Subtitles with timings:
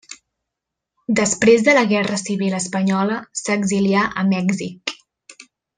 [1.19, 4.99] Després de la guerra civil espanyola s'exilià a Mèxic.